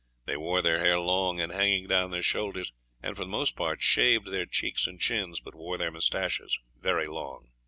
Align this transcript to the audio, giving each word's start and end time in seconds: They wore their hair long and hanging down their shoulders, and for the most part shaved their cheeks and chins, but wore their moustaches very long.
They 0.25 0.35
wore 0.35 0.63
their 0.63 0.79
hair 0.79 0.97
long 0.99 1.39
and 1.39 1.51
hanging 1.51 1.85
down 1.85 2.09
their 2.09 2.23
shoulders, 2.23 2.73
and 3.03 3.15
for 3.15 3.23
the 3.23 3.29
most 3.29 3.55
part 3.55 3.83
shaved 3.83 4.25
their 4.25 4.47
cheeks 4.47 4.87
and 4.87 4.99
chins, 4.99 5.39
but 5.39 5.53
wore 5.53 5.77
their 5.77 5.91
moustaches 5.91 6.57
very 6.75 7.05
long. 7.05 7.51